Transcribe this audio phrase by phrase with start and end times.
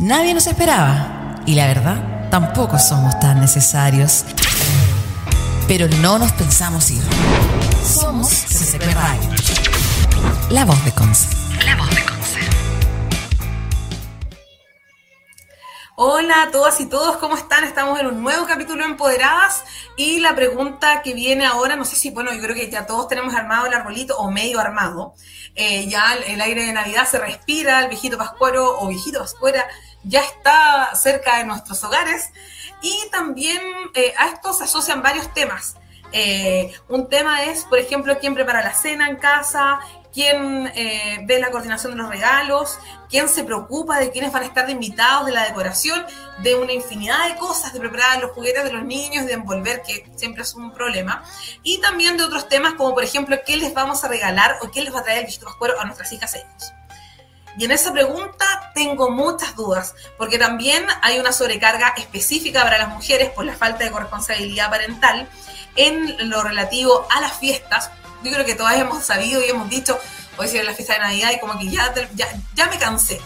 [0.00, 4.24] Nadie nos esperaba y la verdad, tampoco somos tan necesarios.
[5.66, 7.02] Pero no nos pensamos ir.
[7.84, 9.28] Somos CCP Radio.
[10.50, 11.26] La voz de Conce.
[11.64, 12.40] La voz de Conce.
[15.96, 17.64] Hola a todas y todos, ¿cómo están?
[17.64, 19.64] Estamos en un nuevo capítulo de Empoderadas
[19.96, 23.08] y la pregunta que viene ahora, no sé si, bueno, yo creo que ya todos
[23.08, 25.16] tenemos armado el arbolito o medio armado.
[25.56, 29.66] Eh, ya el, aire de Navidad se respira, el viejito pascuero o viejito pascuera
[30.04, 32.30] ya está cerca de nuestros hogares
[32.82, 33.60] y también
[33.94, 35.76] eh, a esto se asocian varios temas.
[36.12, 39.80] Eh, un tema es, por ejemplo, quién prepara la cena en casa,
[40.12, 42.78] quién eh, ve la coordinación de los regalos,
[43.10, 46.04] quién se preocupa de quiénes van a estar de invitados, de la decoración,
[46.42, 50.10] de una infinidad de cosas, de preparar los juguetes de los niños, de envolver, que
[50.16, 51.24] siempre es un problema,
[51.62, 54.82] y también de otros temas como, por ejemplo, qué les vamos a regalar o qué
[54.82, 56.72] les va a traer el viejito pascuero a nuestras hijas e hijos.
[57.58, 62.88] Y en esa pregunta tengo muchas dudas, porque también hay una sobrecarga específica para las
[62.88, 65.28] mujeres por la falta de corresponsabilidad parental
[65.74, 67.90] en lo relativo a las fiestas.
[68.22, 69.98] Yo creo que todas hemos sabido y hemos dicho,
[70.36, 73.20] hoy es la fiesta de Navidad y como que ya, ya, ya me cansé.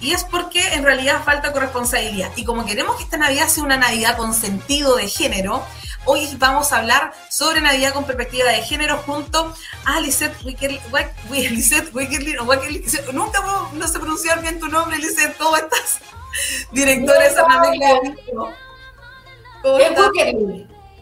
[0.00, 2.30] Y es porque en realidad falta corresponsabilidad.
[2.36, 5.66] Y como queremos que esta Navidad sea una Navidad con sentido de género,
[6.08, 9.52] Hoy vamos a hablar sobre Navidad con perspectiva de género junto
[9.84, 10.80] a Lisette Wickerly.
[13.12, 15.36] Nunca no sé pronunciar bien tu nombre, Lisette.
[15.36, 15.98] ¿Cómo estás?
[16.72, 17.46] Directora de San
[19.62, 20.10] ¿Cómo estás?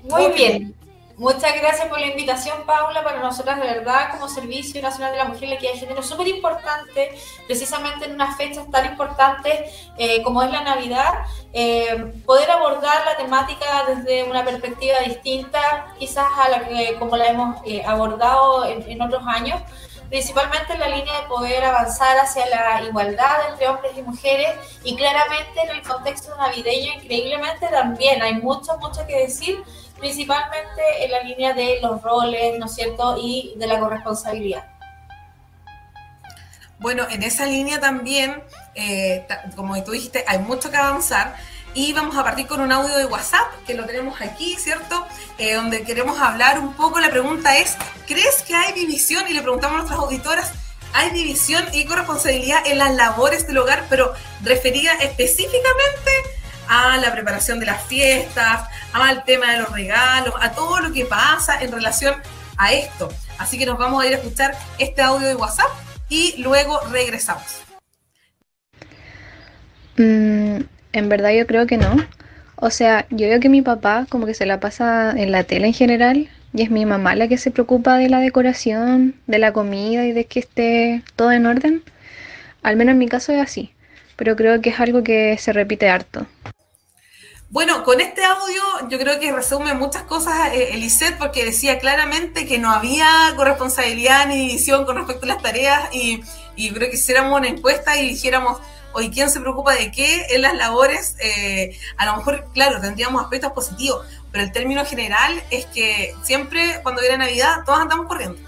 [0.05, 0.75] Muy bien.
[1.17, 3.05] Muchas gracias por la invitación, Paula.
[3.05, 6.07] Para nosotras, de verdad, como Servicio Nacional de la Mujer la Equidad de Género, es
[6.07, 12.51] súper importante, precisamente en unas fechas tan importantes eh, como es la Navidad, eh, poder
[12.51, 17.85] abordar la temática desde una perspectiva distinta, quizás a la que como la hemos eh,
[17.87, 19.63] abordado en, otros años,
[20.09, 24.49] principalmente en la línea de poder avanzar hacia la igualdad entre hombres y mujeres
[24.83, 29.63] y claramente en el contexto navideño, increíblemente también hay mucho, mucho que decir
[29.99, 34.65] principalmente en la línea de los roles, ¿no es cierto?, y de la corresponsabilidad.
[36.79, 38.43] Bueno, en esa línea también,
[38.75, 41.35] eh, como tú dijiste, hay mucho que avanzar.
[41.77, 45.05] Y vamos a partir con un audio de WhatsApp, que lo tenemos aquí, ¿cierto?
[45.39, 47.01] Eh, donde queremos hablar un poco.
[47.01, 49.25] La pregunta es, ¿crees que hay división?
[49.29, 50.53] Y le preguntamos a nuestras auditoras,
[50.93, 54.13] ¿hay división y corresponsabilidad en las labores del hogar, pero
[54.43, 56.11] referida específicamente
[56.69, 61.05] a la preparación de las fiestas, al tema de los regalos, a todo lo que
[61.05, 62.15] pasa en relación
[62.57, 63.09] a esto.
[63.39, 65.69] Así que nos vamos a ir a escuchar este audio de WhatsApp
[66.09, 67.63] y luego regresamos.
[69.97, 70.61] Mm,
[70.93, 71.97] en verdad yo creo que no.
[72.57, 75.67] O sea, yo veo que mi papá como que se la pasa en la tele
[75.67, 79.53] en general y es mi mamá la que se preocupa de la decoración, de la
[79.53, 81.83] comida y de que esté todo en orden.
[82.63, 83.74] Al menos en mi caso es así,
[84.17, 86.27] pero creo que es algo que se repite harto.
[87.55, 92.59] Bueno, con este audio yo creo que resume muchas cosas eh, porque decía claramente que
[92.59, 96.21] no había corresponsabilidad ni división con respecto a las tareas y,
[96.73, 98.61] creo que hiciéramos una encuesta y dijéramos,
[98.93, 103.23] hoy quién se preocupa de qué en las labores, eh, a lo mejor, claro, tendríamos
[103.23, 108.41] aspectos positivos, pero el término general es que siempre cuando viene Navidad todos andamos corriendo.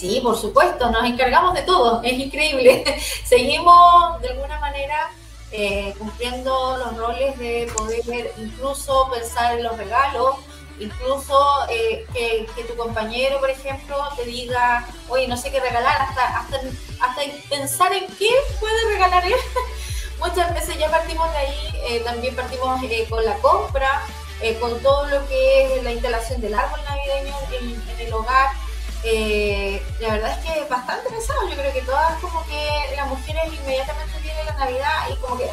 [0.00, 2.82] Sí, por supuesto, nos encargamos de todo, es increíble.
[3.26, 5.10] Seguimos de alguna manera
[5.52, 10.36] eh, cumpliendo los roles de poder incluso pensar en los regalos,
[10.78, 11.38] incluso
[11.68, 16.56] eh, que, tu compañero, por ejemplo, te diga, oye, no sé qué regalar, hasta, hasta,
[17.02, 19.34] hasta pensar en qué puede regalar él.
[20.18, 22.80] Muchas veces ya partimos de ahí, eh, también partimos
[23.10, 24.02] con la compra,
[24.60, 28.48] con todo lo que es la instalación del árbol navideño en el hogar,
[29.04, 31.48] eh, la verdad es que es bastante pesado.
[31.48, 35.46] Yo creo que todas como que las mujeres inmediatamente tienen la Navidad y como que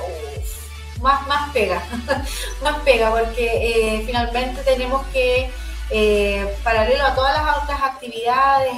[1.02, 1.82] más, más pega,
[2.64, 5.50] más pega, porque eh, finalmente tenemos que,
[5.90, 8.74] eh, paralelo a todas las otras actividades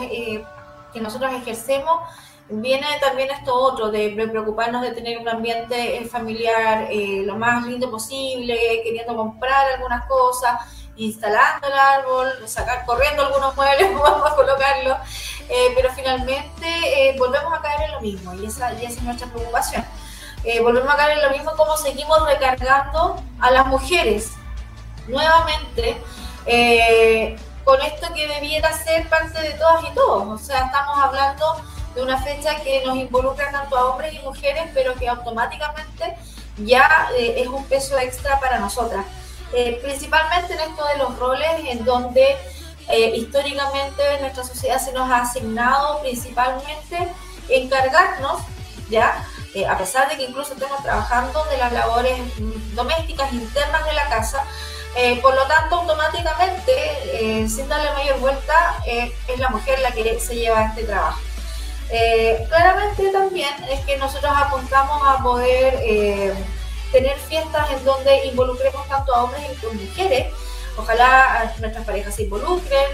[0.94, 2.01] que nosotros ejercemos,
[2.50, 8.81] viene también esto otro, de preocuparnos de tener un ambiente familiar lo más lindo posible,
[8.83, 10.60] queriendo comprar algunas cosas
[11.00, 14.98] instalando el árbol, sacar corriendo algunos muebles, vamos a colocarlo,
[15.48, 19.86] eh, pero finalmente eh, volvemos a caer en lo mismo y esa, es nuestra preocupación.
[20.44, 24.31] Eh, volvemos a caer en lo mismo como seguimos recargando a las mujeres
[25.07, 26.01] nuevamente
[27.63, 30.42] con esto que debiera ser parte de todas y todos.
[30.42, 31.62] O sea, estamos hablando
[31.94, 36.18] de una fecha que nos involucra tanto a hombres y mujeres, pero que automáticamente
[36.57, 39.06] ya es un peso extra para nosotras.
[39.54, 42.38] Eh, principalmente en esto de los roles, en donde
[42.88, 47.07] eh, históricamente en nuestra sociedad se nos ha asignado principalmente
[47.50, 48.42] encargarnos,
[48.90, 49.25] ¿ya?
[49.56, 53.94] eh, a pesar de que incluso estemos trabajando de las labores mm, domésticas internas de
[53.94, 54.44] la casa,
[54.96, 56.72] eh, por lo tanto, automáticamente,
[57.13, 61.19] eh, sin darle mayor vuelta, es la mujer la que se lleva este trabajo.
[62.50, 65.80] claramente también es que nosotros apuntamos a poder
[66.91, 70.33] tener fiestas en donde involucremos tanto a hombres como a mujeres.
[70.77, 72.88] Ojalá nuestras parejas se involucren,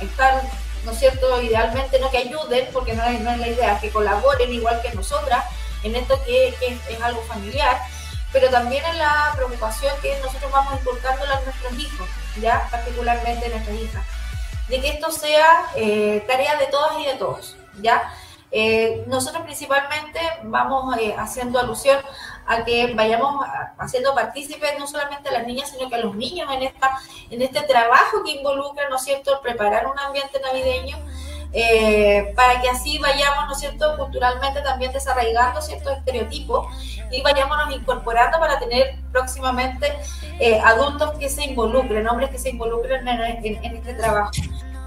[0.00, 0.42] estar,
[0.84, 3.90] ¿no es cierto?, idealmente no que ayuden, porque no es, no es la idea, que
[3.90, 5.44] colaboren igual que nosotras
[5.84, 7.78] en esto que, es, algo familiar,
[8.32, 12.08] pero también en la preocupación que nosotros vamos inculcando a nuestros hijos,
[12.40, 14.06] ya particularmente nuestras hijas,
[14.68, 18.12] de que esto sea eh, tarea de todas y de todos, ya.
[18.56, 21.98] Eh, nosotros principalmente vamos eh, haciendo alusión
[22.46, 23.44] a que vayamos
[23.78, 26.98] haciendo partícipes no solamente a las niñas, sino que a los niños en, esta,
[27.30, 30.98] en este trabajo que involucra, ¿no es cierto?, preparar un ambiente navideño
[31.56, 36.66] eh, para que así vayamos, ¿no es cierto?, culturalmente también desarraigando ciertos estereotipos
[37.12, 39.92] y vayámonos incorporando para tener próximamente
[40.40, 44.32] eh, adultos que se involucren, hombres que se involucren en, este trabajo.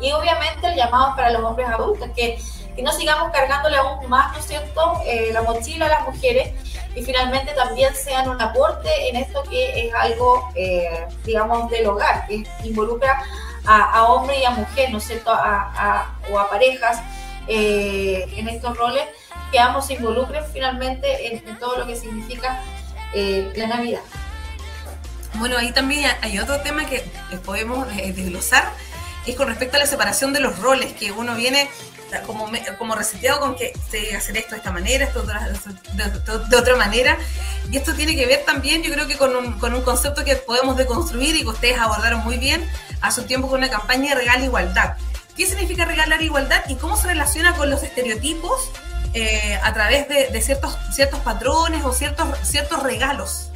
[0.01, 2.37] Y obviamente el llamado para los hombres adultos, que,
[2.75, 6.53] que no sigamos cargándole aún más, ¿no es cierto?, eh, la mochila a las mujeres
[6.97, 10.49] y finalmente también sean un aporte en esto que es algo,
[11.23, 13.23] digamos, del hogar, que involucra
[13.65, 17.01] a, hombre y a mujer, ¿no es cierto?, a, o a parejas
[17.47, 19.03] eh, en estos roles,
[19.51, 22.61] que ambos se involucren finalmente en, todo lo que significa
[23.13, 24.01] eh, la Navidad.
[25.35, 27.03] Bueno, ahí también hay otro tema que
[27.45, 28.69] podemos eh, desglosar,
[29.25, 31.69] es con respecto a la separación de los roles, que uno viene
[32.25, 36.75] como, como reseteado con que se debe hacer esto de esta manera, esto de, otra
[36.75, 37.17] manera.
[37.71, 40.35] Y esto tiene que ver también, yo creo que con un, con un concepto que
[40.35, 42.69] podemos deconstruir y que ustedes abordaron muy bien,
[43.01, 44.97] hace un tiempo con una campaña de Regala Igualdad.
[45.35, 48.71] ¿Qué significa regalar igualdad y cómo se relaciona con los estereotipos
[49.13, 53.51] eh, a través de, ciertos, ciertos patrones o ciertos, ciertos regalos?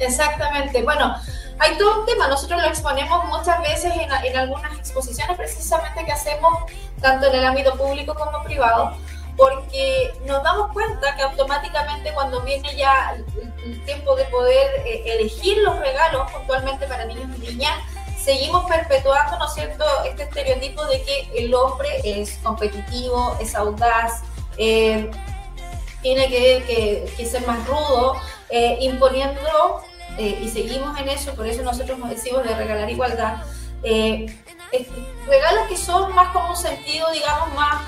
[0.00, 0.82] Exactamente.
[0.82, 1.14] Bueno,
[1.60, 2.26] hay todo un tema.
[2.26, 6.64] Nosotros lo exponemos muchas veces en, en algunas exposiciones precisamente que hacemos
[7.00, 8.92] tanto en el ámbito público como privado,
[9.36, 15.58] porque nos damos cuenta que automáticamente cuando viene ya el, tiempo de poder eh, elegir
[15.58, 17.78] los regalos puntualmente para niños y niñas,
[18.22, 19.56] seguimos perpetuando, ¿no es
[20.08, 24.22] este estereotipo de que el hombre es competitivo, es audaz,
[24.56, 25.10] eh,
[26.02, 28.16] tiene que, ser más rudo,
[28.50, 29.82] eh, imponiendo,
[30.18, 33.42] eh, y seguimos en eso, por eso nosotros nos decimos de regalar igualdad,
[35.26, 37.82] regalos que son más como un sentido, digamos, más,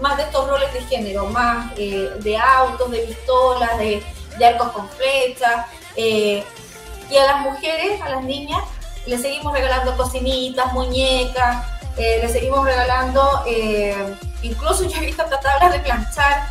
[0.00, 4.02] más de estos roles de género, más de autos, de pistolas, de,
[4.38, 5.66] de arcos con flechas,
[5.96, 8.62] y a las mujeres, a las niñas,
[9.06, 11.66] le seguimos regalando cocinitas, muñecas,
[11.96, 16.48] eh, le seguimos regalando, eh, incluso yo he visto hasta tablas de planchar,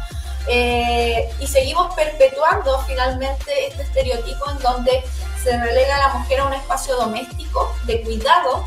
[0.48, 5.04] eh, y seguimos perpetuando finalmente este estereotipo en donde
[5.42, 8.64] se relega a la mujer a un espacio doméstico de cuidado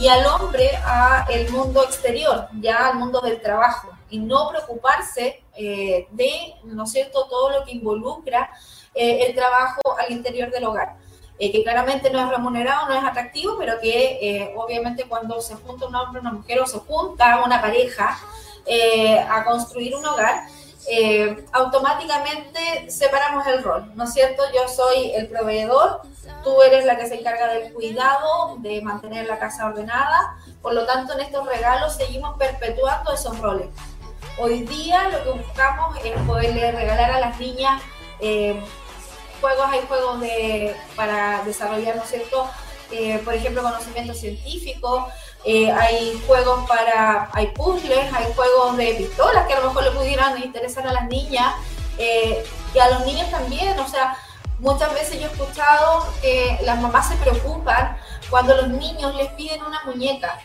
[0.00, 5.44] y al hombre a el mundo exterior, ya al mundo del trabajo, y no preocuparse
[5.56, 8.50] de, ¿no cierto?, todo lo que involucra
[8.94, 10.96] el trabajo al interior del hogar.
[11.42, 15.54] Eh, que claramente no es remunerado, no es atractivo, pero que eh, obviamente cuando se
[15.54, 18.18] junta un hombre, una mujer o se junta una pareja
[18.66, 20.42] eh, a construir un hogar,
[21.52, 24.42] automáticamente separamos el rol, ¿no es cierto?
[24.54, 26.02] Yo soy el proveedor,
[26.42, 30.86] tú eres la que se encarga del cuidado, de mantener la casa ordenada, por lo
[30.86, 33.68] tanto en estos regalos seguimos perpetuando esos roles.
[34.38, 37.82] Hoy día lo que buscamos es poderle regalar a las niñas
[39.40, 42.48] juegos, hay juegos de, para desarrollar, ¿no es cierto?
[42.90, 45.08] Eh, por ejemplo, conocimiento científico,
[45.44, 49.90] eh, hay juegos para, hay puzzles, hay juegos de pistolas que a lo mejor le
[49.92, 51.54] pudieran interesar a las niñas
[51.98, 52.44] eh,
[52.74, 54.16] y a los niños también, o sea,
[54.58, 57.96] muchas veces yo he escuchado que las mamás se preocupan
[58.28, 60.38] cuando los niños les piden una muñeca,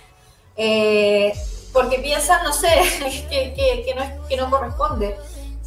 [1.76, 2.70] porque piensan, no sé,
[3.30, 5.18] que, que, no, que no corresponde.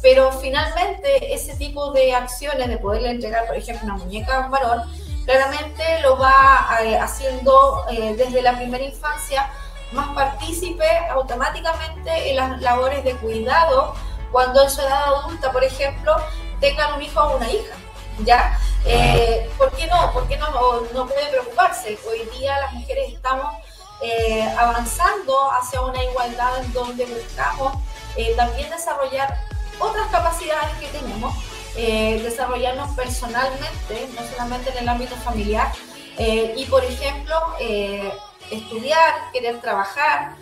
[0.01, 4.51] Pero finalmente ese tipo de acciones de poderle entregar, por ejemplo, una muñeca a un
[4.51, 4.83] varón,
[5.29, 9.47] claramente lo va eh, haciendo eh, desde la primera infancia
[9.91, 13.93] más partícipe automáticamente en las labores de cuidado
[14.31, 16.15] cuando en su edad adulta, por ejemplo,
[16.59, 17.75] tengan un hijo o una hija.
[18.25, 18.59] ¿Ya?
[18.85, 20.11] Eh, ¿Por qué no?
[20.13, 20.49] ¿Por qué no,
[20.93, 21.99] no, puede preocuparse?
[22.09, 23.53] Hoy día las mujeres estamos
[24.57, 27.73] avanzando hacia una igualdad en donde buscamos
[28.35, 29.37] también desarrollar
[29.79, 31.33] otras capacidades que tenemos,
[31.81, 35.71] eh, desarrollarnos personalmente, no solamente en el ámbito familiar,
[36.17, 38.11] eh, y por ejemplo, eh,
[38.51, 40.35] estudiar, querer trabajar,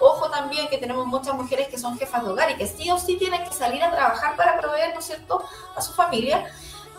[0.00, 2.98] ojo también que tenemos muchas mujeres que son jefas de hogar y que sí o
[2.98, 5.44] sí tienen que salir a trabajar para proveer, ¿no es cierto?,
[5.76, 6.46] a su familia.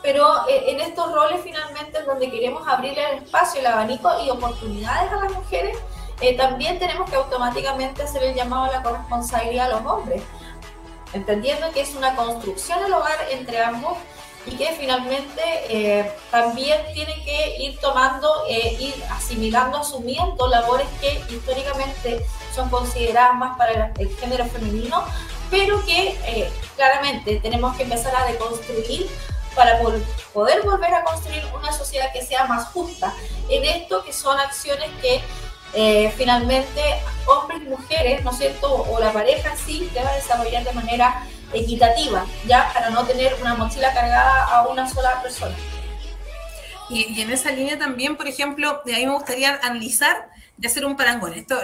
[0.03, 5.15] Pero en estos roles finalmente donde queremos abrir el espacio, el abanico y oportunidades a
[5.15, 5.75] las mujeres,
[6.37, 10.21] también tenemos que automáticamente hacer el llamado a la corresponsabilidad a los hombres,
[11.13, 13.97] entendiendo que es una construcción del hogar entre ambos
[14.45, 21.21] y que finalmente eh, también tienen que ir tomando, eh, ir asimilando, asumiendo labores que
[21.29, 25.03] históricamente son consideradas más para el, género femenino,
[25.51, 29.09] pero que eh, claramente tenemos que empezar a deconstruir
[29.53, 29.79] para
[30.33, 33.13] poder volver a construir una sociedad que sea más justa.
[33.49, 35.21] En esto que son acciones que
[36.15, 36.81] finalmente
[37.27, 42.25] hombres y mujeres, ¿no es cierto?, o la pareja sí, debe desarrollar de manera equitativa,
[42.45, 45.55] ya para no tener una mochila cargada a una sola persona.
[46.89, 50.95] Y, en esa línea también, por ejemplo, de ahí me gustaría analizar de hacer un
[50.95, 51.33] parangón.
[51.33, 51.59] Esto,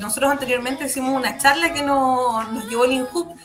[0.00, 3.36] nosotros anteriormente hicimos una charla que nos, nos llevó el INJUP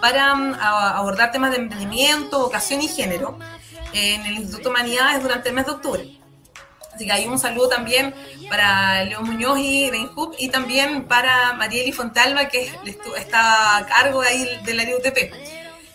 [0.00, 3.38] para um, abordar temas de emprendimiento, vocación y género
[3.92, 6.17] en el Instituto Humanidades durante el mes de octubre.
[6.98, 8.12] Así que hay un saludo también
[8.50, 12.72] para León Muñoz y de y también para Marieli Fontalba, que
[13.16, 15.32] está a cargo ahí del área UTP.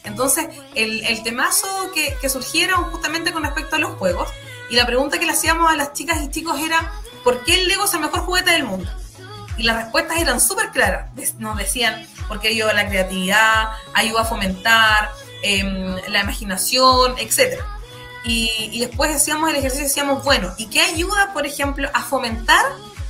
[0.06, 4.30] Entonces, el, temazo que, que, surgieron justamente con respecto a los juegos,
[4.70, 6.94] y la pregunta que le hacíamos a las chicas y chicos era,
[7.26, 8.90] ¿por qué el Lego es el mejor juguete del mundo?
[9.58, 11.10] Y las respuestas eran súper claras.
[11.38, 17.66] Nos decían, porque ayuda a la creatividad, ayuda a fomentar em, la imaginación, etcétera.
[18.26, 22.66] Y, después hacíamos el ejercicio y decíamos, bueno, ¿y qué ayuda, por ejemplo, a fomentar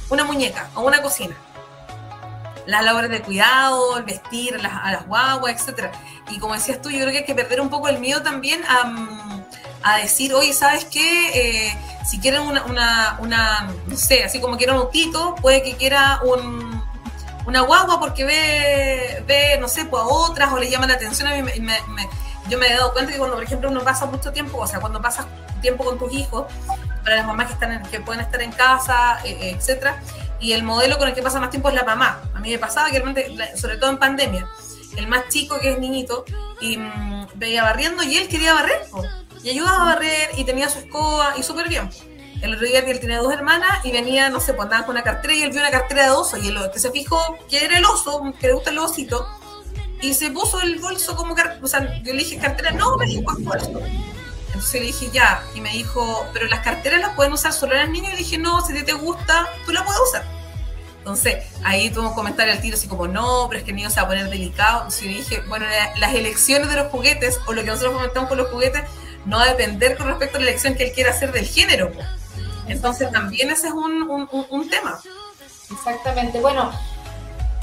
[0.10, 1.36] una muñeca o una cocina?
[2.65, 5.91] Las labores de cuidado, el vestir a las guaguas, etc.
[6.32, 8.62] Y como decías tú, yo creo que hay que perder un poco el miedo también
[9.84, 11.67] a, decir, oye, ¿sabes qué?
[11.67, 11.77] Eh,
[12.10, 16.22] si quieren una, una, una, no sé, así como quiera un autito, puede que quiera
[16.24, 16.82] un,
[17.46, 21.27] una guagua porque ve, ve, no sé, pues a otras o le llama la atención.
[21.27, 21.79] A mí me,
[22.50, 24.80] yo me he dado cuenta que cuando, por ejemplo, uno pasa mucho tiempo, o sea,
[24.80, 25.26] cuando pasas
[25.62, 26.46] tiempo con tus hijos,
[27.04, 30.02] para las mamás que, están que pueden estar en casa, eh, eh, etcétera,
[30.40, 32.22] y el modelo con el que pasa más tiempo es la mamá.
[32.34, 34.48] A mí me pasaba que realmente, sobre todo en pandemia,
[34.98, 36.26] el más chico que es niñito,
[36.60, 38.82] y mm, veía barriendo y él quería barrer,
[39.44, 41.90] y ayudaba a barrer y tenía su escoba y súper bien.
[42.42, 45.04] El otro día él tenía dos hermanas y venía, no sé, pues andaban con una
[45.04, 47.78] cartera y él vio una cartera de oso y el que se fijó que era
[47.78, 49.26] el oso, que le gusta el osito,
[50.03, 53.24] y se puso el bolso como o sea, yo le dije cartera, no, me dijo
[53.39, 53.81] bolso.
[54.48, 57.89] Entonces le dije ya, y me dijo, pero las carteras las pueden usar solo las
[57.89, 60.25] niñas, y le dije, no, si te gusta, tú la puedes usar.
[60.98, 63.89] Entonces, ahí tuvo un comentario al tiro así como, no, pero es que el niño
[63.89, 64.79] se va a poner delicado.
[64.79, 65.65] Entonces yo dije, bueno,
[65.98, 68.83] las elecciones de los juguetes, o lo que nosotros comentamos con los juguetes,
[69.25, 71.91] no va a depender con respecto a la elección que él quiera hacer del género.
[72.67, 75.00] Entonces también ese es un, un, un tema.
[75.72, 76.41] Exactamente.
[76.41, 76.74] Bueno,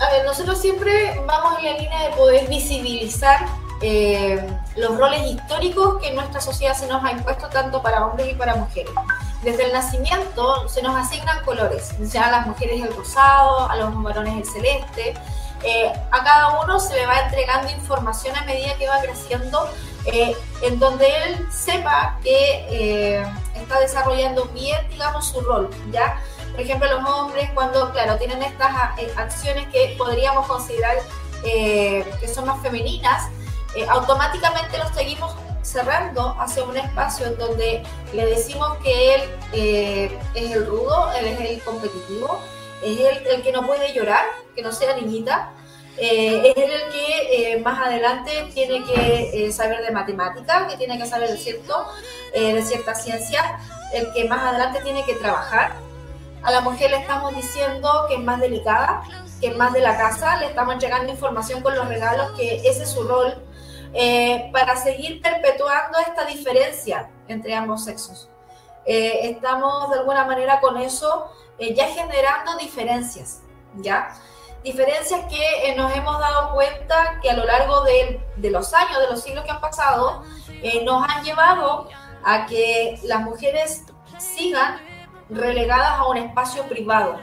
[0.00, 3.46] a ver, nosotros siempre vamos en la línea de poder visibilizar
[3.82, 8.34] eh, los roles históricos que nuestra sociedad se nos ha impuesto tanto para hombres y
[8.34, 8.92] para mujeres.
[9.42, 14.02] Desde el nacimiento se nos asignan colores, ya a las mujeres el rosado, a los
[14.02, 15.14] varones el celeste.
[15.62, 19.68] Eh, a cada uno se le va entregando información a medida que va creciendo,
[20.06, 23.22] eh, en donde él sepa que
[23.54, 26.18] está desarrollando bien, digamos, su rol, ¿ya?
[26.60, 30.94] Por ejemplo, los hombres cuando, claro, tienen estas eh, acciones que podríamos considerar
[31.42, 33.30] eh, que son más femeninas,
[33.74, 39.22] eh, automáticamente los seguimos cerrando hacia un espacio en donde le decimos que él
[40.34, 42.38] es el rudo, él es el competitivo,
[42.84, 45.52] es el, el que no puede llorar, que no sea niñita,
[45.96, 51.38] es el que más adelante tiene que saber de matemática, que tiene que saber de,
[51.38, 51.86] cierto,
[52.34, 53.58] de cierta ciencia,
[53.94, 55.89] el que más adelante tiene que trabajar,
[56.42, 59.02] a la mujer le estamos diciendo que es más delicada,
[59.40, 62.84] que es más de la casa, le estamos entregando información con los regalos, que ese
[62.84, 63.42] es su rol,
[63.92, 68.28] eh, para seguir perpetuando esta diferencia entre ambos sexos.
[68.86, 73.42] Eh, estamos de alguna manera con eso eh, ya generando diferencias,
[73.76, 74.14] ¿ya?
[74.64, 79.08] Diferencias que nos hemos dado cuenta que a lo largo de, de, los años, de
[79.08, 80.22] los siglos que han pasado,
[80.84, 81.88] nos han llevado
[82.22, 83.84] a que las mujeres
[84.18, 84.78] sigan
[85.30, 87.18] relegadas a un espacio privado,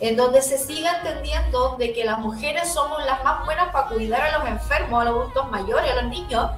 [0.00, 4.22] en donde se siga entendiendo de que las mujeres somos las más buenas para cuidar
[4.22, 6.50] a los enfermos, a los adultos mayores, a los niños,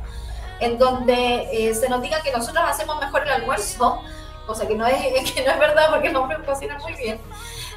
[0.61, 4.01] en donde eh, se nos diga que nosotros hacemos mejor el almuerzo,
[4.47, 7.21] cosa que no es, que no es verdad porque los hombres cocinan muy bien.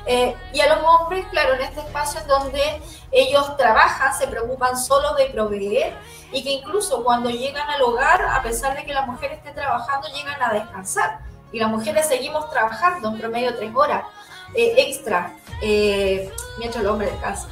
[0.05, 4.77] Eh, y a los hombres, claro, en este espacio en donde ellos trabajan, se preocupan
[4.77, 5.93] solo de proveer
[6.31, 10.07] y que incluso cuando llegan al hogar, a pesar de que la mujer esté trabajando,
[10.07, 14.03] llegan a descansar y las mujeres seguimos trabajando en promedio tres horas.
[14.55, 17.47] eh, extra eh, mientras el hombre descansa.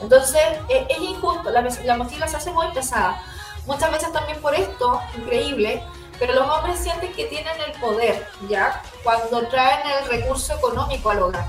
[0.00, 3.22] Entonces eh, es injusto, la, la mochila se hace muy pesada.
[3.64, 5.82] Muchas veces también por esto, increíble,
[6.18, 8.82] pero los hombres sienten que tienen el poder, ¿ya?
[9.02, 11.46] Cuando traen el recurso económico al hogar.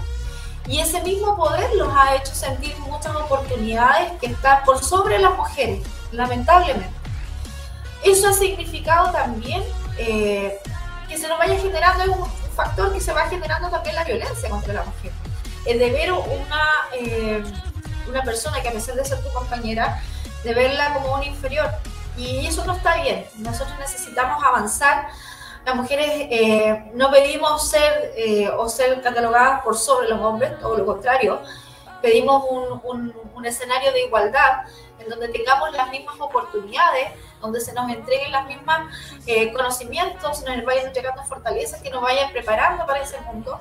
[0.65, 5.35] Y ese mismo poder los ha hecho sentir muchas oportunidades que están por sobre las
[5.35, 6.89] mujeres, lamentablemente.
[8.03, 9.63] Eso ha significado también
[11.07, 14.49] que se nos vaya generando, es un factor que se va generando también la violencia
[14.49, 15.11] contra la mujer.
[15.65, 17.43] El de ver una, eh,
[18.07, 20.01] una persona que a pesar de ser tu compañera,
[20.43, 21.69] de verla como un inferior.
[22.17, 23.25] Y eso no está bien.
[23.37, 25.07] Nosotros necesitamos avanzar
[25.67, 30.77] las mujeres eh, no pedimos ser eh, o ser catalogadas por sobre los hombres, todo
[30.77, 31.41] lo contrario,
[32.01, 34.61] pedimos un, un, escenario de igualdad
[34.99, 37.11] en donde tengamos las mismas oportunidades,
[37.41, 38.93] donde se nos entreguen las mismas
[39.25, 43.59] eh, conocimientos, nos vayan entregando fortalezas que nos vayan preparando para ese mundo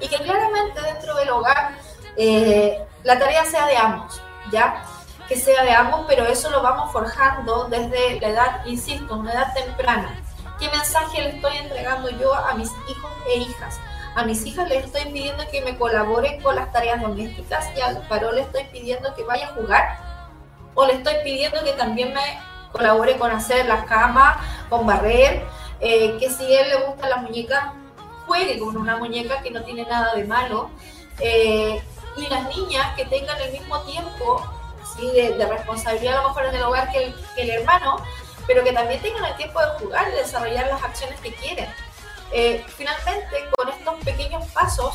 [0.00, 1.76] y que claramente dentro del hogar
[3.02, 4.20] la tarea sea de ambos,
[4.52, 4.84] ¿ya?
[5.28, 9.54] Que sea de ambos, pero eso lo vamos forjando desde la edad, insisto, una edad
[9.54, 10.20] temprana
[10.60, 13.80] ¿Qué mensaje le estoy entregando yo a mis hijos e hijas?
[14.14, 18.06] A mis hijas les estoy pidiendo que me colaboren con las tareas domésticas y al
[18.10, 20.09] varón le estoy pidiendo que vaya a jugar.
[20.74, 22.40] O le estoy pidiendo que también me
[22.72, 24.36] colabore con hacer las camas,
[24.68, 25.42] con barrer,
[25.80, 27.74] eh, que si él le gusta la muñeca,
[28.26, 30.70] juegue con una muñeca que no tiene nada de malo.
[31.18, 31.82] Eh,
[32.16, 34.42] y las niñas que tengan el mismo tiempo
[34.98, 37.96] de, responsabilidad a lo mejor en el hogar que el hermano,
[38.46, 41.68] pero que también tengan el tiempo de jugar y desarrollar las acciones que quieren.
[42.32, 44.94] Eh, finalmente, con estos pequeños pasos,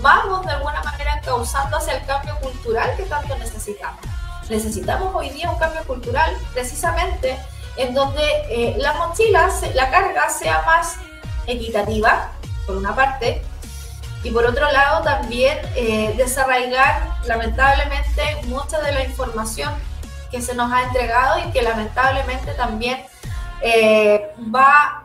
[0.00, 4.00] vamos de alguna manera causando hacia el cambio cultural que tanto necesitamos.
[4.48, 7.38] Necesitamos hoy día un cambio cultural precisamente
[7.76, 10.96] en donde eh, la mochila, la carga sea más
[11.46, 12.30] equitativa,
[12.66, 13.42] por una parte,
[14.22, 19.72] y por otro lado también eh, desarraigar lamentablemente mucha de la información
[20.30, 23.04] que se nos ha entregado y que lamentablemente también
[23.62, 25.04] eh, va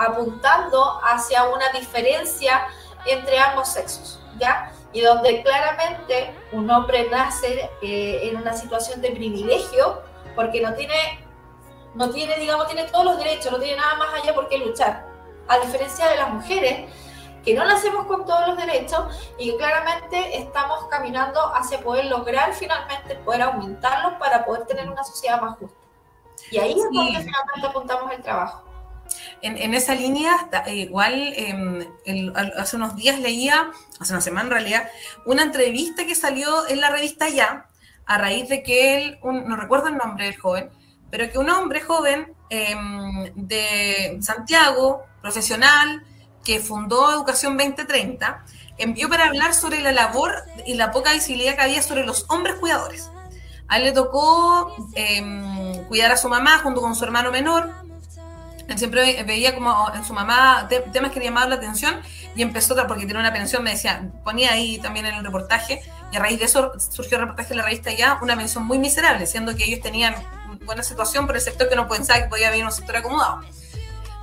[0.00, 2.66] apuntando hacia una diferencia
[3.06, 4.72] entre ambos sexos, ¿ya?
[4.94, 10.00] Y donde claramente un hombre nace eh, en una situación de privilegio
[10.34, 11.26] porque no tiene,
[11.94, 15.06] no tiene, digamos, tiene todos los derechos, no tiene nada más allá por qué luchar.
[15.48, 16.88] A diferencia de las mujeres,
[17.44, 19.04] que no nacemos con todos los derechos
[19.36, 25.04] y que claramente estamos caminando hacia poder lograr finalmente poder aumentarlos para poder tener una
[25.04, 25.76] sociedad más justa.
[26.50, 28.62] Y ahí es donde finalmente apuntamos el trabajo.
[29.42, 31.86] En, esa línea, igual em,
[32.56, 34.88] hace unos días leía, hace una semana en realidad,
[35.26, 37.68] una entrevista que salió en la revista Ya,
[38.06, 40.70] a raíz de que él, no recuerdo el nombre del joven,
[41.10, 46.02] pero que un hombre joven em, de Santiago, profesional,
[46.44, 48.44] que fundó Educación 2030,
[48.78, 50.34] envió para hablar sobre la labor
[50.66, 53.10] y la poca visibilidad que había sobre los hombres cuidadores.
[53.68, 57.70] A él le tocó em, cuidar a su mamá junto con su hermano menor.
[58.68, 62.00] Él siempre veía como en su mamá temas que le llamaban la atención
[62.34, 66.16] y empezó, porque tiene una pensión, me decía, ponía ahí también en el reportaje, y
[66.16, 69.26] a raíz de eso surgió el reportaje de la revista Ya, una pensión muy miserable,
[69.26, 70.14] siendo que ellos tenían
[70.64, 73.42] buena situación, pero el sector que no pensaba que podía haber un sector acomodado.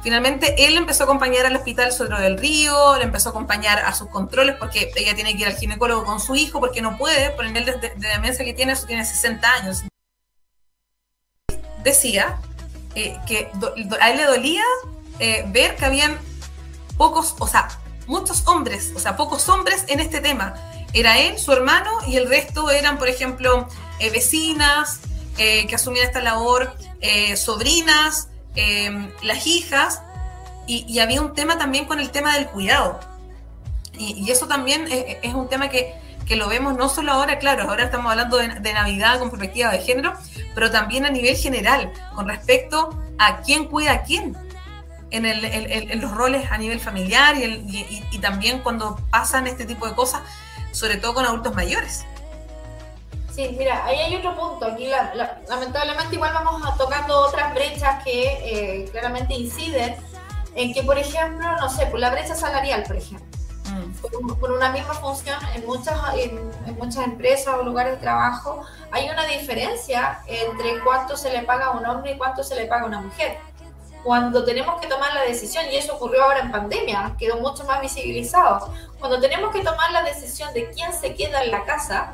[0.01, 3.93] Finalmente, él empezó a acompañar al hospital Sodro del Río, le empezó a acompañar a
[3.93, 7.29] sus controles porque ella tiene que ir al ginecólogo con su hijo porque no puede,
[7.31, 9.83] por el nivel de, demencia que tiene, eso tiene 60 años.
[11.83, 12.39] Decía
[12.95, 13.49] eh, que
[13.99, 14.63] a él le dolía
[15.19, 16.17] eh, ver que habían
[16.97, 17.69] pocos, o sea,
[18.07, 20.55] muchos hombres, o sea, pocos hombres en este tema.
[20.93, 23.67] Era él, su hermano y el resto eran, por ejemplo,
[23.99, 24.99] eh, vecinas
[25.37, 26.75] que asumían esta labor,
[27.35, 28.27] sobrinas,
[29.23, 30.01] las hijas,
[30.67, 32.99] y, había un tema también con el tema del cuidado.
[33.97, 35.95] Y, eso también es, un tema que,
[36.35, 40.13] lo vemos no solo ahora, claro, ahora estamos hablando de, Navidad con perspectiva de género,
[40.55, 44.37] pero también a nivel general, con respecto a quién cuida a quién.
[45.13, 50.21] En, los roles a nivel familiar y, también cuando pasan este tipo de cosas,
[50.71, 52.05] sobre todo con adultos mayores.
[53.35, 54.65] Sí, mira, ahí hay otro punto.
[54.65, 54.87] Aquí
[55.47, 59.95] lamentablemente igual vamos tocando otras brechas que eh, claramente inciden
[60.55, 63.40] en que, por ejemplo, no sé, por la brecha salarial, por ejemplo.
[63.71, 64.35] Mm.
[64.39, 69.25] Por, una misma función en muchas, en, muchas empresas o lugares de trabajo hay una
[69.25, 72.85] diferencia entre cuánto se le paga a un hombre y cuánto se le paga a
[72.87, 73.37] una mujer.
[74.03, 77.81] Cuando tenemos que tomar la decisión, y eso ocurrió ahora en pandemia, quedó mucho más
[77.81, 82.13] visibilizado, cuando tenemos que tomar la decisión de quién se queda en la casa,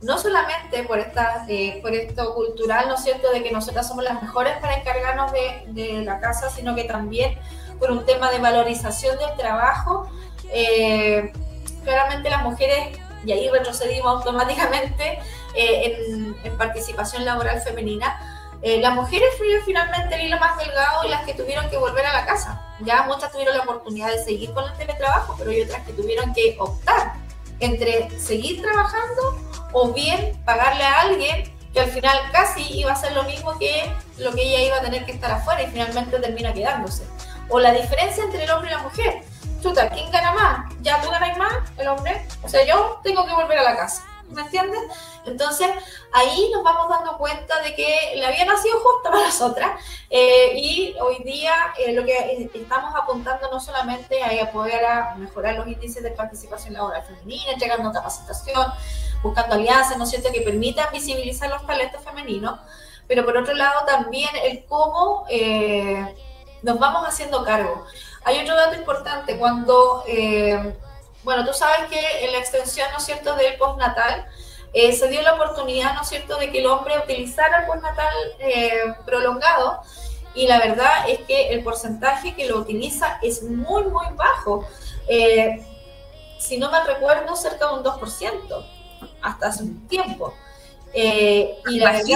[0.00, 4.04] no solamente por, esta, eh, por esto cultural, ¿no es cierto?, de que nosotras somos
[4.04, 7.38] las mejores para encargarnos de, de la casa, sino que también
[7.78, 10.08] por un tema de valorización del trabajo,
[10.52, 11.32] eh,
[11.84, 15.18] claramente las mujeres, y ahí retrocedimos automáticamente
[15.54, 18.20] eh, en, participación laboral femenina,
[18.60, 22.04] eh, las mujeres fueron finalmente el hilo más delgado y las que tuvieron que volver
[22.06, 22.60] a la casa.
[22.80, 26.32] Ya muchas tuvieron la oportunidad de seguir con el teletrabajo, pero hay otras que tuvieron
[26.32, 27.12] que optar
[27.60, 29.38] entre seguir trabajando
[29.72, 33.90] o bien pagarle a alguien que al final casi iba a ser lo mismo que
[34.18, 37.04] lo que ella iba a tener que estar afuera y finalmente termina quedándose.
[37.48, 39.22] O la diferencia entre el hombre y la mujer.
[39.62, 40.74] Chuta, ¿quién gana más?
[40.82, 42.26] ¿Ya tú ganas más, el hombre?
[42.42, 44.04] O sea, yo tengo que volver a la casa.
[44.30, 44.80] ¿Me entiendes?
[45.24, 45.68] Entonces,
[46.12, 49.80] ahí nos vamos dando cuenta de que la vida no ha sido justa para nosotras
[50.10, 54.82] eh, y hoy día eh, lo que estamos apuntando no solamente a poder
[55.16, 58.70] mejorar los índices de participación laboral femenina, entregando capacitación,
[59.22, 62.60] buscando alianzas, ¿no es cierto?, que permitan visibilizar los talentos femeninos,
[63.06, 66.14] pero por otro lado también el cómo eh,
[66.62, 67.86] nos vamos haciendo cargo.
[68.24, 70.74] Hay otro dato importante, cuando, eh,
[71.24, 74.26] bueno, tú sabes que en la extensión, ¿no es cierto?, del postnatal,
[74.72, 78.14] eh, se dio la oportunidad, ¿no es cierto?, de que el hombre utilizara el postnatal
[79.06, 79.82] prolongado,
[80.34, 84.66] y la verdad es que el porcentaje que lo utiliza es muy, muy bajo.
[86.38, 88.64] si no me recuerdo, cerca de un 2%
[89.22, 90.34] hasta hace un tiempo.
[90.94, 92.14] Eh, y, la y,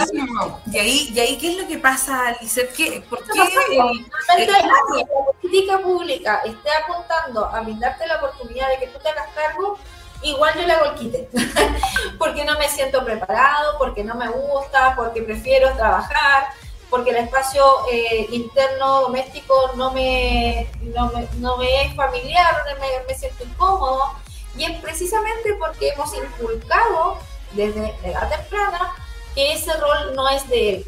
[0.79, 2.73] ahí, ¿Y ahí qué es lo que pasa, Lizeth?
[2.75, 3.41] ¿Qué, ¿Por qué?
[3.41, 5.05] Eh, la
[5.41, 9.79] política pública esté apuntando a brindarte la oportunidad de que tú te hagas cargo,
[10.23, 11.29] igual yo le hago el quite.
[12.19, 16.47] porque no me siento preparado, porque no me gusta, porque prefiero trabajar,
[16.89, 23.07] porque el espacio eh, interno doméstico no me, no me, no me es familiar, me,
[23.07, 24.15] me siento incómodo
[24.57, 27.19] y es precisamente porque hemos inculcado
[27.55, 28.95] desde edad temprana
[29.35, 30.87] que ese rol no es de él.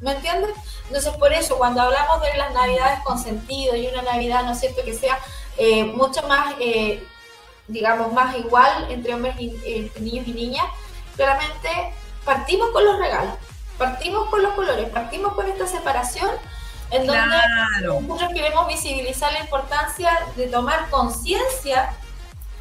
[0.00, 0.50] ¿Me entiendes?
[0.86, 4.60] Entonces, por eso, cuando hablamos de las navidades con sentido y una navidad, ¿no es
[4.60, 5.18] cierto?, que sea
[5.56, 7.02] eh, mucho más, eh,
[7.66, 10.66] digamos, más igual entre hombres y entre niños y niñas,
[11.16, 13.34] claramente partimos con los regalos,
[13.78, 16.30] partimos con los colores, partimos con esta separación
[16.90, 17.36] en donde
[17.82, 21.94] nosotros queremos visibilizar la importancia de tomar conciencia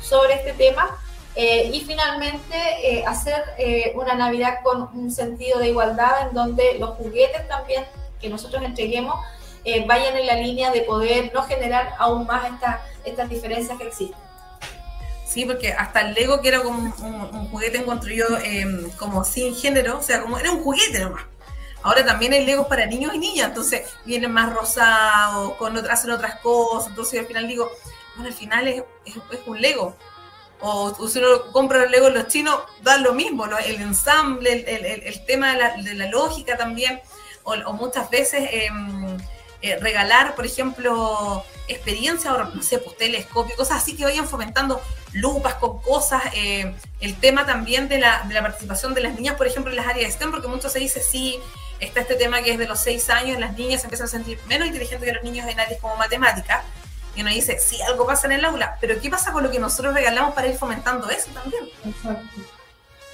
[0.01, 0.97] sobre este tema
[1.35, 6.77] eh, y finalmente eh, hacer eh, una Navidad con un sentido de igualdad en donde
[6.79, 7.83] los juguetes también
[8.21, 9.15] que nosotros entreguemos
[9.87, 12.51] vayan en la línea de poder no generar aún más
[13.03, 14.19] estas diferencias que existen.
[15.25, 19.55] Sí, porque hasta el Lego, que era como un, juguete encuentro yo em, como sin
[19.55, 21.23] género, o sea, como era un juguete nomás.
[21.81, 26.11] Ahora también hay Legos para niños y niñas, entonces vienen más rosados, con otras, hacen
[26.11, 27.69] otras cosas, entonces al final digo,
[28.15, 28.83] bueno, al final es,
[29.45, 29.95] un Lego.
[30.67, 34.65] O si uno compra los Legos los chinos, da lo mismo, el ensamble,
[35.05, 37.01] el, tema de la, lógica también,
[37.43, 39.15] o, muchas veces em,
[39.61, 44.81] eh, regalar, por ejemplo, experiencia, no sé, pues telescopio, cosas así que vayan fomentando
[45.13, 49.35] lupas con cosas, eh, el tema también de la, de la, participación de las niñas,
[49.35, 51.39] por ejemplo, en las áreas de STEM, porque muchos se dice, sí,
[51.79, 54.67] está este tema que es de los seis años, las niñas empiezan a sentir menos
[54.67, 56.63] inteligentes que los niños en áreas como matemáticas,
[57.15, 59.59] y uno dice, sí, algo pasa en el aula, pero ¿qué pasa con lo que
[59.59, 61.63] nosotros regalamos para ir fomentando eso también?
[61.85, 62.41] Exacto.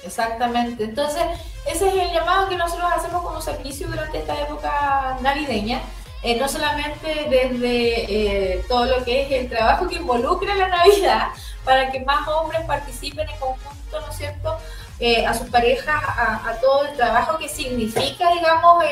[0.04, 0.84] Exactamente.
[0.84, 1.22] Entonces,
[1.66, 5.80] ese es el llamado que nosotros hacemos como servicio durante esta época navideña.
[6.24, 11.28] Eh, no solamente desde eh, todo lo que es el trabajo que involucra la Navidad,
[11.64, 14.56] para que más hombres participen en conjunto, ¿no es cierto?,
[15.00, 18.84] eh, a sus parejas, a, todo el trabajo que significa, digamos,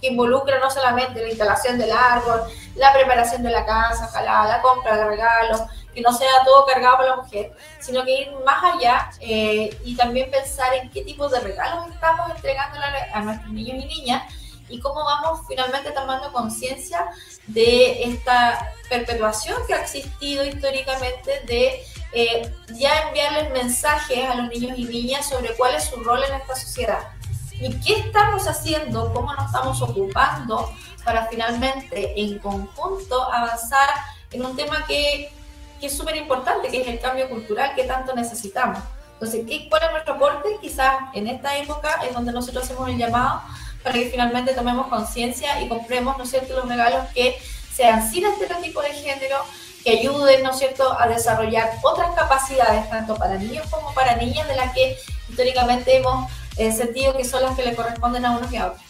[0.00, 2.42] que involucra no solamente la instalación del árbol,
[2.74, 5.62] la preparación de la casa, ojalá la compra de regalos,
[5.94, 9.96] que no sea todo cargado por la mujer, sino que ir más allá eh, y
[9.96, 12.78] también pensar en qué tipo de regalos estamos entregando
[13.14, 14.22] a nuestros niños y niñas
[14.68, 17.06] y cómo vamos finalmente tomando conciencia
[17.46, 21.82] de esta perpetuación que ha existido históricamente de
[22.12, 26.34] eh, ya enviarles mensajes a los niños y niñas sobre cuál es su rol en
[26.34, 27.15] esta sociedad
[27.60, 30.70] y qué estamos haciendo, cómo nos estamos ocupando
[31.04, 33.88] para finalmente en conjunto avanzar
[34.32, 35.30] en un tema que,
[35.80, 38.78] que es súper importante, que es el cambio cultural que tanto necesitamos.
[39.14, 40.48] Entonces, ¿qué, ¿cuál es nuestro aporte?
[40.60, 43.40] Quizás en esta época es donde nosotros hacemos el llamado
[43.82, 47.38] para que finalmente tomemos conciencia y compremos, ¿no es cierto?, los regalos que
[47.72, 49.38] sean sin estereotipo de género,
[49.84, 54.48] que ayuden, ¿no es cierto?, a desarrollar otras capacidades, tanto para niños como para niñas,
[54.48, 58.52] de las que históricamente hemos eh, sentido que son las que le corresponden a unos
[58.52, 58.82] y a otros.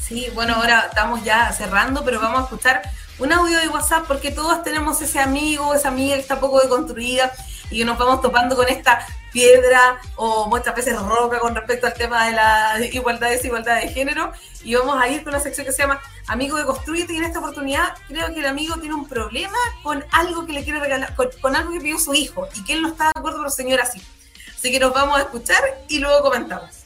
[0.00, 2.82] Sí, bueno, ahora estamos ya cerrando, pero vamos a escuchar
[3.18, 7.32] un audio de WhatsApp porque todos tenemos ese amigo, esa amiga que está poco deconstruida
[7.70, 12.26] y nos vamos topando con esta piedra o muchas veces roca con respecto al tema
[12.26, 14.32] de la igualdad desigualdad de género.
[14.62, 17.12] Y vamos a ir con una sección que se llama Amigo de Construyete.
[17.12, 20.64] Y en esta oportunidad creo que el amigo tiene un problema con algo que le
[20.64, 23.38] quiere regalar, con, algo que pidió su hijo y que él no está de acuerdo,
[23.38, 24.00] pero señor así.
[24.64, 26.84] Así que nos vamos a escuchar y luego comentamos.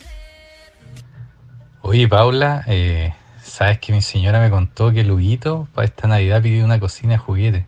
[1.83, 6.65] Oye, Paula, eh, sabes que mi señora me contó que Luguito para esta Navidad pidió
[6.65, 7.67] una cocina de juguetes.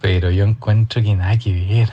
[0.00, 1.92] Pero yo encuentro que nada que ver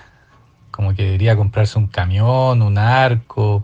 [0.69, 3.63] como que debería comprarse un camión, un arco,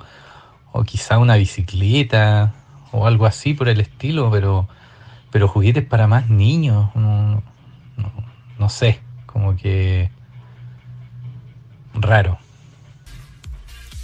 [0.71, 2.55] o quizá una bicicleta,
[2.91, 4.67] o algo así por el estilo, pero,
[5.29, 10.09] pero juguetes para más niños, no sé, como que
[11.93, 12.39] raro.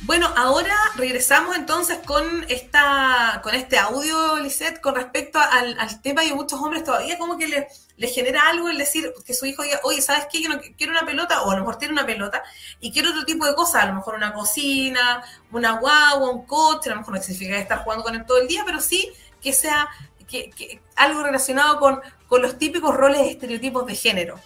[0.05, 6.33] Bueno, ahora regresamos entonces con esta, con este audio, Lisette, con respecto al, tema y
[6.33, 9.79] muchos hombres todavía como que le, le, genera algo el decir que su hijo diga,
[9.83, 10.41] oye, ¿sabes qué?
[10.41, 12.43] Yo no quiero una pelota, o a lo mejor tiene una pelota,
[12.81, 16.89] y quiero otro tipo de cosas, a lo mejor una cocina, una guagua, un coche,
[16.89, 19.09] a lo mejor no significa estar jugando con él todo el día, pero sí
[19.41, 19.87] que sea
[20.27, 24.37] que, algo relacionado con, con los típicos roles estereotipos de género.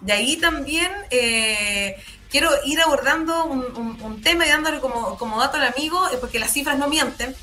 [0.00, 1.96] De ahí también eh,
[2.30, 6.88] quiero ir abordando un, tema y dándole como, dato al amigo, porque las cifras no
[6.88, 7.34] mienten.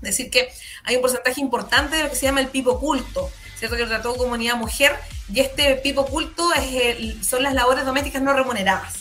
[0.00, 0.52] Decir que
[0.84, 3.76] hay un porcentaje importante de lo que se llama el pipo oculto, ¿cierto?
[3.76, 4.94] Que lo trató comunidad mujer,
[5.32, 8.94] y este pipo oculto es son las labores domésticas no remuneradas,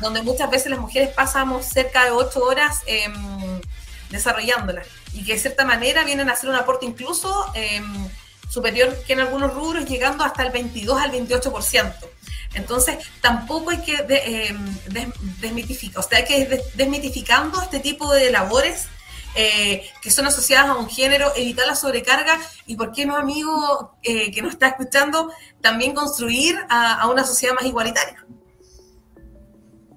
[0.00, 3.60] donde muchas veces las mujeres pasamos cerca de ocho horas em,
[4.10, 8.08] desarrollándolas, y que de cierta manera vienen a hacer un aporte incluso em,
[8.48, 12.11] superior que en algunos rubros, llegando hasta el 22 al 28%.
[12.54, 14.54] Entonces, tampoco hay que eh,
[15.40, 18.88] desmitificar, o sea, hay que ir desmitificando este tipo de labores
[19.34, 23.96] eh, que son asociadas a un género, evitar la sobrecarga y, ¿por qué no, amigo
[24.02, 25.30] eh, que nos está escuchando,
[25.62, 28.26] también construir a, una sociedad más igualitaria?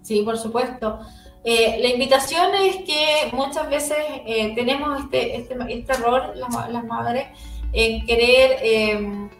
[0.03, 0.99] Sí, por supuesto.
[1.43, 3.97] la invitación es que muchas veces
[4.55, 7.27] tenemos este, este, este error, las, las, madres,
[7.73, 9.31] en querer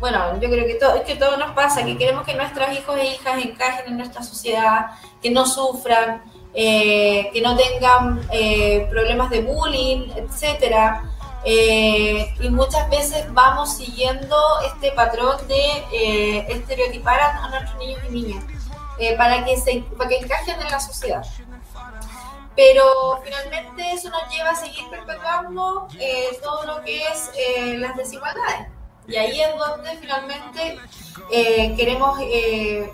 [0.00, 2.96] bueno, yo creo que todo, es que todo nos pasa, que queremos que nuestros hijos
[2.98, 4.86] e hijas encajen en nuestra sociedad,
[5.20, 6.22] que no sufran,
[6.54, 11.04] eh, que no tengan eh, problemas de bullying, etcétera.
[11.44, 18.44] Eh, y muchas veces vamos siguiendo este patrón de estereotipar a, nuestros niños y niñas
[19.16, 21.24] para, que se, para que encajen en la sociedad.
[22.56, 25.86] Pero finalmente eso nos lleva a seguir perpetuando
[26.42, 27.30] todo lo que es
[27.78, 28.77] las desigualdades.
[29.08, 30.78] Y ahí es donde finalmente
[31.32, 32.92] eh, queremos eh,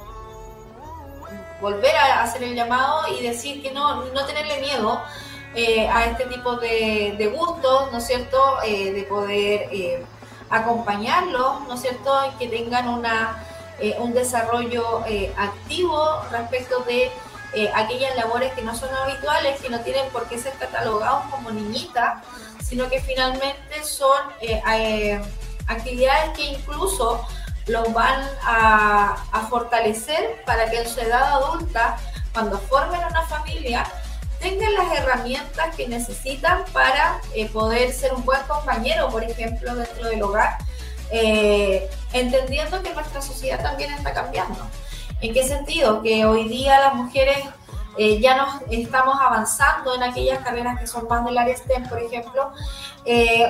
[1.60, 5.02] volver a hacer el llamado y decir que no, no tenerle miedo
[5.56, 8.58] eh, a este tipo de, gustos, ¿no es cierto?
[8.62, 10.04] de poder
[10.50, 12.12] acompañarlos, ¿no es cierto?
[12.38, 13.44] Que tengan una,
[13.98, 15.02] un desarrollo
[15.36, 17.10] activo respecto de
[17.74, 22.22] aquellas labores que no son habituales, que no tienen por qué ser catalogados como niñitas,
[22.62, 24.18] sino que finalmente son
[25.66, 27.26] actividades que incluso
[27.66, 29.16] los van a,
[29.48, 31.96] fortalecer para que en su edad adulta,
[32.32, 33.86] cuando formen una familia,
[34.40, 40.08] tengan las herramientas que necesitan para eh, poder ser un buen compañero, por ejemplo, dentro
[40.08, 40.58] del hogar,
[41.10, 44.66] eh, entendiendo que nuestra sociedad también está cambiando.
[45.20, 46.02] ¿En qué sentido?
[46.02, 47.38] Que hoy día las mujeres
[47.96, 51.98] eh, ya nos estamos avanzando en aquellas carreras que son más del área STEM, por
[51.98, 52.52] ejemplo,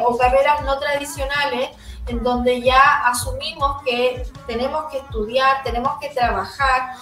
[0.06, 1.70] o carreras no tradicionales
[2.06, 6.94] en donde ya asumimos que tenemos que estudiar, tenemos que trabajar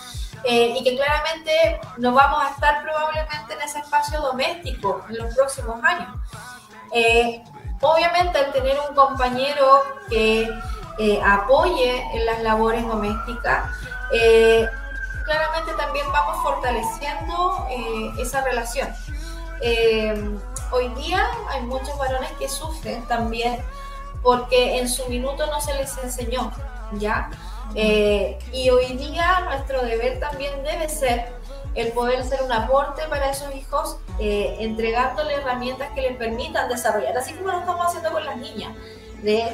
[0.44, 5.34] eh, y que claramente no vamos a estar probablemente en ese espacio doméstico en los
[5.34, 6.08] próximos años.
[6.92, 7.42] Eh,
[7.80, 10.48] obviamente al tener un compañero que
[10.98, 13.70] eh, apoye en las labores domésticas,
[15.24, 17.66] claramente también vamos fortaleciendo
[18.18, 18.88] esa relación.
[20.70, 23.64] hoy día hay muchos varones que sufren también
[24.22, 26.52] porque en su minuto no se les enseñó,
[26.92, 27.30] ¿ya?
[27.74, 31.32] Eh, y hoy día nuestro deber también debe ser
[31.74, 37.16] el poder ser un aporte para esos hijos, eh, entregándole herramientas que les permitan desarrollar,
[37.16, 38.74] así como lo estamos haciendo con las niñas,
[39.22, 39.50] de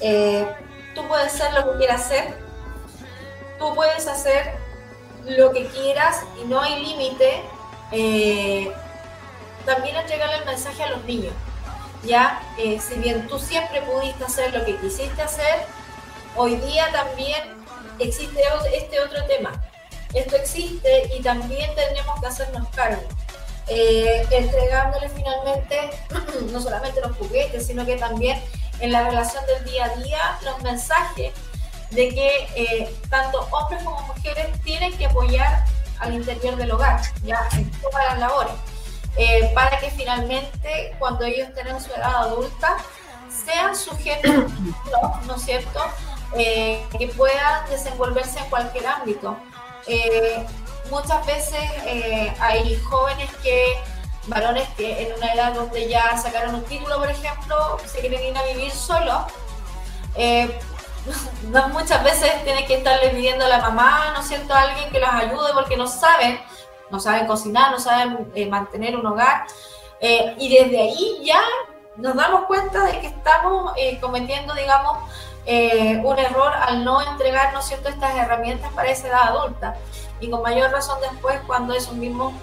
[0.00, 0.48] eh,
[0.94, 2.38] tú puedes ser lo que quieras ser,
[3.58, 4.54] tú puedes hacer
[5.26, 7.42] lo que quieras y no hay límite,
[9.66, 11.34] también entregarle el mensaje a los niños
[12.04, 15.66] ya, eh, si bien tú siempre pudiste hacer lo que quisiste hacer,
[16.36, 17.40] hoy día también
[17.98, 18.40] existe
[18.74, 19.62] este otro tema.
[20.14, 23.02] Esto existe y también tenemos que hacernos cargo.
[23.66, 25.90] Eh, entregándole finalmente
[26.52, 28.42] no solamente los juguetes, sino que también
[28.80, 31.32] en la relación del día a día los mensajes
[31.90, 35.64] de que eh, tanto hombres como mujeres tienen que apoyar
[35.98, 38.52] al interior del hogar, ya en todas las labores,
[39.18, 42.76] eh, para que finalmente cuando ellos tengan su edad adulta
[43.28, 44.32] sean sujetos,
[45.26, 45.80] ¿no es cierto?,
[46.36, 49.36] eh, que puedan desenvolverse en cualquier ámbito.
[50.90, 51.60] muchas veces
[52.40, 53.76] hay jóvenes que
[54.28, 58.36] varones que en una edad donde ya sacaron un título, por ejemplo, se quieren ir
[58.36, 59.22] a vivir solos,
[60.14, 60.58] eh,
[61.72, 65.00] muchas veces tienen que estarle pidiendo a la mamá, ¿no es cierto?, a alguien que
[65.00, 66.40] los ayude porque no saben,
[66.90, 69.46] no saben cocinar, no saben eh, mantener un hogar.
[70.00, 71.40] Eh, y desde ahí ya
[71.96, 74.98] nos damos cuenta de que estamos cometiendo, digamos,
[75.46, 79.76] un error al no entregar, ¿no es cierto?, estas herramientas para esa edad adulta.
[80.20, 82.34] Y con mayor razón después cuando esos mismos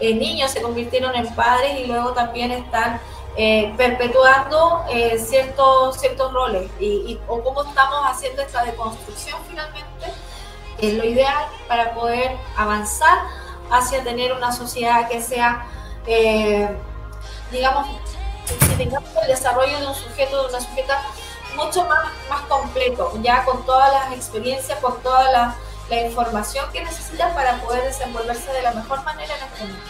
[0.00, 3.00] niños se convirtieron en padres y luego también están
[3.40, 10.12] eh, perpetuando eh, ciertos, ciertos roles y, o cómo estamos haciendo esta deconstrucción finalmente
[10.78, 13.16] es lo ideal para poder avanzar
[13.70, 15.66] hacia tener una sociedad que sea,
[16.06, 16.68] eh,
[17.50, 17.86] digamos,
[18.46, 21.02] que tengamos el desarrollo de un sujeto, de una sujeta
[21.56, 25.56] mucho más, más completo, ya con todas las experiencias, con toda la,
[25.90, 29.80] la información que necesita para poder desenvolverse de la mejor manera en este mundo.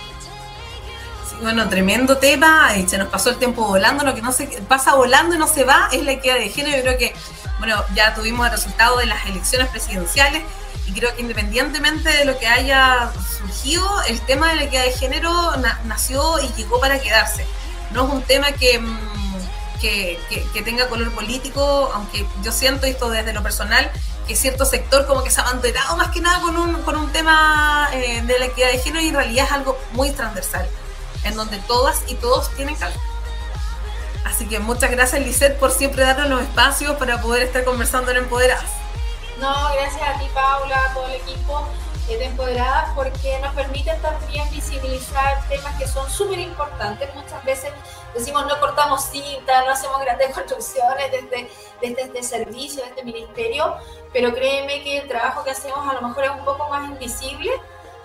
[1.41, 4.95] Bueno, tremendo tema, eh, se nos pasó el tiempo volando, lo que no se pasa
[4.95, 6.79] volando y no se va es la equidad de género.
[6.79, 7.15] Yo creo que,
[7.59, 10.43] bueno, ya tuvimos el resultado de las elecciones presidenciales
[10.89, 14.93] y creo que independientemente de lo que haya surgido, el tema de la equidad de
[14.93, 15.31] género
[15.85, 17.47] nació y llegó para quedarse.
[17.91, 20.19] No es un tema mm, que,
[20.55, 23.91] que, tenga color político, aunque yo siento esto desde lo personal,
[24.27, 27.13] que cierto sector como que se ha abandonado más que nada con un, con un
[27.13, 30.67] tema eh, de la equidad de género y en realidad es algo muy transversal
[31.25, 32.99] en donde todas y todos tienen calor.
[34.25, 38.19] Así que muchas gracias, Lisette, por siempre darnos los espacios para poder estar conversando en
[38.19, 38.78] Empoderadas.
[39.41, 41.67] No, gracias a ti, Paula, a todo el equipo
[42.09, 47.15] de Empoderadas, porque nos permiten también visibilizar temas que son súper importantes.
[47.15, 47.71] Muchas veces
[48.15, 53.77] decimos no cortamos cinta, no hacemos grandes construcciones desde, desde este servicio, de este ministerio,
[54.13, 57.51] pero créeme que el trabajo que hacemos a lo mejor es un poco más invisible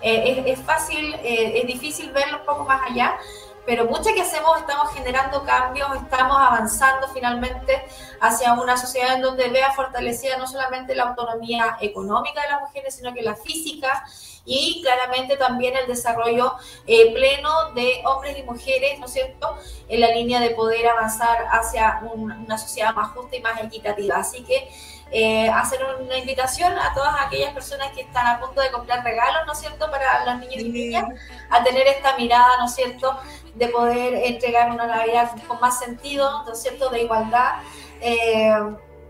[0.06, 3.18] eh, es, fácil, eh, es difícil verlo un poco más allá,
[3.66, 7.84] pero mucho que hacemos estamos generando cambios, estamos avanzando finalmente
[8.20, 12.94] hacia una sociedad en donde vea fortalecida no solamente la autonomía económica de las mujeres,
[12.94, 14.04] sino que la física
[14.44, 16.54] y claramente también el desarrollo
[16.86, 19.56] eh, pleno de hombres y mujeres, ¿no es cierto?,
[19.88, 24.16] en la línea de poder avanzar hacia una sociedad más justa y más equitativa.
[24.16, 24.68] Así que
[25.10, 29.42] eh, hacer una invitación a todas aquellas personas que están a punto de comprar regalos,
[29.46, 31.04] ¿no es cierto?, para los niños y niñas,
[31.50, 33.16] a tener esta mirada, ¿no es cierto?,
[33.54, 37.60] de poder entregar una Navidad con más sentido, ¿no es cierto?, de igualdad.
[38.00, 38.52] Eh,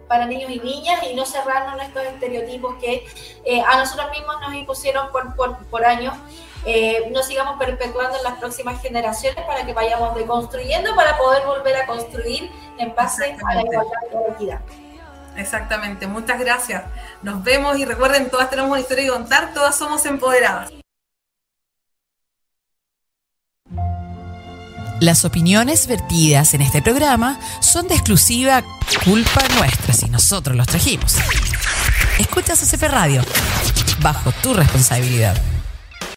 [0.06, 3.06] para niños y niñas y no cerrarnos en estos estereotipos que
[3.46, 6.14] eh, a nosotros mismos nos impusieron por, por, por años
[7.10, 11.86] no sigamos perpetuando en las próximas generaciones para que vayamos deconstruyendo para poder volver a
[11.86, 14.60] construir en base a la igualdad y la equidad.
[15.36, 16.84] Exactamente, muchas gracias.
[17.22, 20.72] Nos vemos y recuerden, todas tenemos una historia que contar, todas somos empoderadas.
[25.00, 28.62] Las opiniones vertidas en este programa son de exclusiva
[29.04, 31.16] culpa nuestra si nosotros los trajimos.
[32.18, 33.22] Escucha CCP Radio,
[34.00, 35.36] bajo tu responsabilidad.